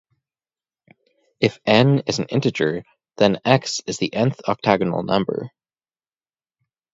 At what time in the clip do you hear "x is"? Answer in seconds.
3.45-3.99